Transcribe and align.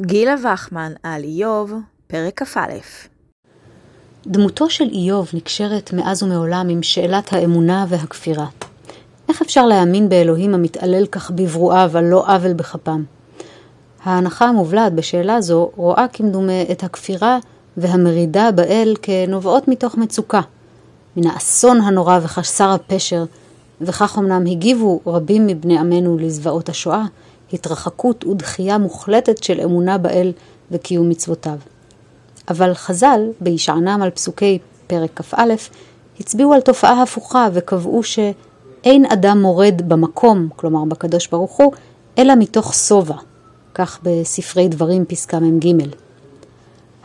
גילה 0.00 0.34
וחמן 0.42 0.92
על 1.02 1.22
איוב, 1.24 1.72
פרק 2.06 2.42
כ"א. 2.42 2.60
דמותו 4.26 4.70
של 4.70 4.84
איוב 4.92 5.30
נקשרת 5.34 5.92
מאז 5.92 6.22
ומעולם 6.22 6.68
עם 6.68 6.82
שאלת 6.82 7.32
האמונה 7.32 7.86
והכפירה. 7.88 8.46
איך 9.28 9.42
אפשר 9.42 9.66
להאמין 9.66 10.08
באלוהים 10.08 10.54
המתעלל 10.54 11.06
כך 11.06 11.30
בברואיו 11.30 11.98
על 11.98 12.04
לא 12.04 12.24
עוול 12.26 12.52
בכפם? 12.52 13.02
ההנחה 14.04 14.44
המובלעת 14.44 14.92
בשאלה 14.92 15.40
זו 15.40 15.70
רואה 15.76 16.06
כמדומה 16.12 16.62
את 16.70 16.84
הכפירה 16.84 17.38
והמרידה 17.76 18.50
באל 18.52 18.94
כנובעות 19.02 19.68
מתוך 19.68 19.96
מצוקה, 19.96 20.40
מן 21.16 21.26
האסון 21.26 21.80
הנורא 21.80 22.18
וחסר 22.22 22.70
הפשר, 22.70 23.24
וכך 23.80 24.18
אמנם 24.18 24.46
הגיבו 24.46 25.00
רבים 25.06 25.46
מבני 25.46 25.78
עמנו 25.78 26.18
לזוועות 26.18 26.68
השואה, 26.68 27.04
התרחקות 27.52 28.24
ודחייה 28.24 28.78
מוחלטת 28.78 29.42
של 29.42 29.60
אמונה 29.60 29.98
באל 29.98 30.32
וקיום 30.70 31.08
מצוותיו. 31.08 31.58
אבל 32.48 32.74
חז"ל, 32.74 33.20
בהישענם 33.40 34.02
על 34.02 34.10
פסוקי 34.10 34.58
פרק 34.86 35.20
כ"א, 35.20 35.54
הצביעו 36.20 36.52
על 36.52 36.60
תופעה 36.60 37.02
הפוכה 37.02 37.48
וקבעו 37.52 38.02
שאין 38.02 39.06
אדם 39.06 39.42
מורד 39.42 39.82
במקום, 39.88 40.48
כלומר 40.56 40.84
בקדוש 40.84 41.26
ברוך 41.26 41.56
הוא, 41.56 41.72
אלא 42.18 42.34
מתוך 42.34 42.74
שובע, 42.74 43.16
כך 43.74 43.98
בספרי 44.02 44.68
דברים 44.68 45.04
פסקה 45.04 45.40
מ"ג. 45.40 45.86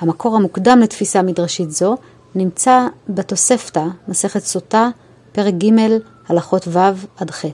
המקור 0.00 0.36
המוקדם 0.36 0.78
לתפיסה 0.82 1.22
מדרשית 1.22 1.70
זו 1.70 1.96
נמצא 2.34 2.86
בתוספתא, 3.08 3.84
מסכת 4.08 4.42
סוטה, 4.42 4.88
פרק 5.32 5.54
ג', 5.54 5.70
הלכות 6.28 6.68
ו' 6.68 6.78
עד 7.16 7.30
ח'. 7.30 7.44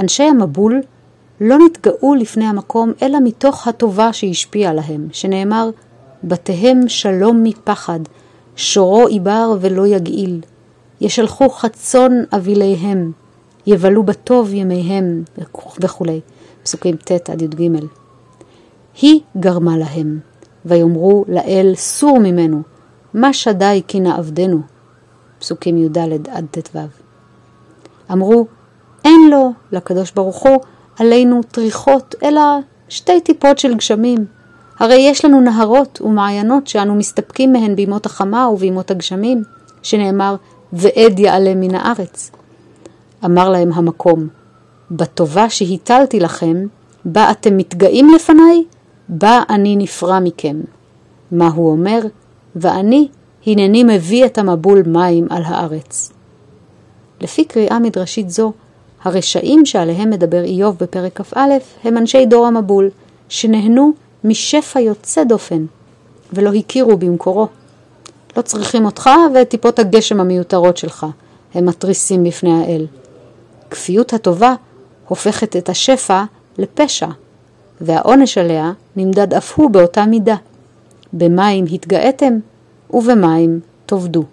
אנשי 0.00 0.22
המבול 0.22 0.80
לא 1.40 1.58
נתגאו 1.58 2.14
לפני 2.14 2.44
המקום 2.44 2.92
אלא 3.02 3.18
מתוך 3.24 3.68
הטובה 3.68 4.12
שהשפיעה 4.12 4.70
עליהם, 4.70 5.08
שנאמר, 5.12 5.70
בתיהם 6.24 6.88
שלום 6.88 7.42
מפחד, 7.42 8.00
שורו 8.56 9.06
עיבר 9.06 9.56
ולא 9.60 9.86
יגעיל, 9.86 10.40
ישלחו 11.00 11.48
חצון 11.50 12.24
אביליהם, 12.32 13.12
יבלו 13.66 14.02
בטוב 14.02 14.54
ימיהם, 14.54 15.22
וכולי, 15.80 16.20
פסוקים 16.62 16.96
ט' 16.96 17.30
עד 17.30 17.42
י"ג. 17.42 17.70
היא 19.02 19.20
גרמה 19.36 19.78
להם, 19.78 20.20
ויאמרו 20.64 21.24
לאל 21.28 21.72
סור 21.76 22.18
ממנו, 22.18 22.62
מה 23.14 23.32
שדי 23.32 23.82
כי 23.88 24.00
נעבדנו, 24.00 24.60
פסוקים 25.38 25.78
י"ד 25.78 25.98
עד 26.28 26.46
ט"ו. 26.50 26.78
אמרו, 28.12 28.46
אין 29.04 29.30
לו, 29.30 29.52
לקדוש 29.72 30.12
ברוך 30.12 30.42
הוא, 30.42 30.60
עלינו 30.98 31.42
טריחות, 31.42 32.14
אלא 32.22 32.42
שתי 32.88 33.20
טיפות 33.20 33.58
של 33.58 33.74
גשמים. 33.74 34.24
הרי 34.78 34.98
יש 34.98 35.24
לנו 35.24 35.40
נהרות 35.40 36.00
ומעיינות 36.04 36.66
שאנו 36.66 36.94
מסתפקים 36.94 37.52
מהן 37.52 37.76
בימות 37.76 38.06
החמה 38.06 38.48
ובימות 38.48 38.90
הגשמים, 38.90 39.42
שנאמר, 39.82 40.36
ועד 40.72 41.18
יעלה 41.18 41.54
מן 41.54 41.74
הארץ. 41.74 42.30
אמר 43.24 43.48
להם 43.48 43.72
המקום, 43.72 44.28
בטובה 44.90 45.50
שהטלתי 45.50 46.20
לכם, 46.20 46.66
בה 47.04 47.30
אתם 47.30 47.56
מתגאים 47.56 48.14
לפניי, 48.14 48.64
בה 49.08 49.42
אני 49.50 49.76
נפרע 49.76 50.20
מכם. 50.20 50.60
מה 51.32 51.48
הוא 51.48 51.70
אומר? 51.70 52.00
ואני, 52.56 53.08
הנני 53.46 53.84
מביא 53.84 54.26
את 54.26 54.38
המבול 54.38 54.82
מים 54.86 55.26
על 55.30 55.42
הארץ. 55.46 56.12
לפי 57.20 57.44
קריאה 57.44 57.78
מדרשית 57.78 58.30
זו, 58.30 58.52
הרשעים 59.04 59.66
שעליהם 59.66 60.10
מדבר 60.10 60.44
איוב 60.44 60.76
בפרק 60.80 61.20
כ"א 61.20 61.38
הם 61.84 61.96
אנשי 61.98 62.26
דור 62.26 62.46
המבול, 62.46 62.90
שנהנו 63.28 63.92
משפע 64.24 64.80
יוצא 64.80 65.24
דופן, 65.24 65.66
ולא 66.32 66.52
הכירו 66.52 66.96
במקורו. 66.96 67.48
לא 68.36 68.42
צריכים 68.42 68.84
אותך 68.84 69.10
ואת 69.34 69.48
טיפות 69.48 69.78
הגשם 69.78 70.20
המיותרות 70.20 70.76
שלך, 70.76 71.06
הם 71.54 71.66
מתריסים 71.66 72.24
בפני 72.24 72.62
האל. 72.62 72.86
כפיות 73.70 74.12
הטובה 74.12 74.54
הופכת 75.08 75.56
את 75.56 75.68
השפע 75.68 76.24
לפשע, 76.58 77.08
והעונש 77.80 78.38
עליה 78.38 78.72
נמדד 78.96 79.34
אף 79.34 79.58
הוא 79.58 79.70
באותה 79.70 80.06
מידה. 80.06 80.36
במים 81.12 81.64
התגאיתם 81.72 82.34
ובמים 82.90 83.60
תאבדו. 83.86 84.24